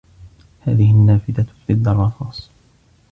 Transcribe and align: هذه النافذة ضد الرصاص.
هذه 0.61 0.91
النافذة 0.91 1.45
ضد 1.71 1.87
الرصاص. 1.87 2.49